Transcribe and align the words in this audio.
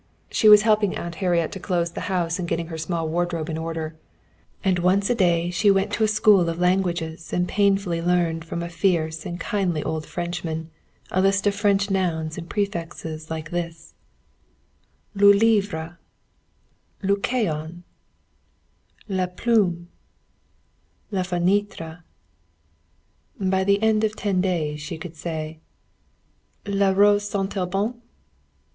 She 0.31 0.49
was 0.49 0.63
helping 0.63 0.95
Aunt 0.97 1.13
Harriet 1.21 1.51
to 1.51 1.59
close 1.59 1.91
the 1.91 2.01
house 2.09 2.39
and 2.39 2.47
getting 2.47 2.69
her 2.69 2.77
small 2.79 3.07
wardrobe 3.07 3.49
in 3.51 3.57
order. 3.59 3.95
And 4.63 4.79
once 4.79 5.11
a 5.11 5.13
day 5.13 5.51
she 5.51 5.69
went 5.69 5.93
to 5.93 6.03
a 6.03 6.07
school 6.07 6.49
of 6.49 6.57
languages 6.57 7.31
and 7.31 7.47
painfully 7.47 8.01
learned 8.01 8.43
from 8.43 8.63
a 8.63 8.67
fierce 8.67 9.27
and 9.27 9.39
kindly 9.39 9.83
old 9.83 10.07
Frenchman 10.07 10.71
a 11.11 11.21
list 11.21 11.45
of 11.45 11.53
French 11.53 11.91
nouns 11.91 12.35
and 12.35 12.49
prefixes 12.49 13.29
like 13.29 13.51
this: 13.51 13.93
Le 15.13 15.25
livre, 15.35 15.99
le 17.03 17.15
crayon, 17.17 17.83
la 19.07 19.27
plume, 19.27 19.87
la 21.11 21.21
fenêtre, 21.21 22.01
and 23.37 23.37
so 23.37 23.41
on. 23.43 23.49
By 23.51 23.63
the 23.63 23.83
end 23.83 24.03
of 24.03 24.15
ten 24.15 24.41
days 24.41 24.81
she 24.81 24.97
could 24.97 25.15
say: 25.15 25.59
"_La 26.65 26.95
rose 26.95 27.29
sent 27.29 27.55
elle 27.55 27.67
bon? 27.67 28.01